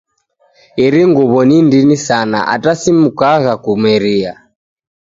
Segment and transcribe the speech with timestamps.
[0.85, 4.31] Iri nguw'o ni ndini sana ata simukagha kumeria